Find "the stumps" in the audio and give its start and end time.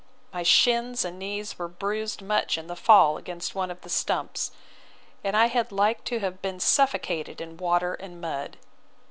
3.81-4.49